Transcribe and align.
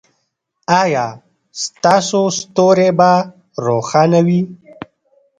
ایا 0.81 1.05
ستاسو 1.63 2.21
ستوری 2.39 2.89
به 2.97 3.11
روښانه 3.65 4.19
وي؟ 4.27 4.41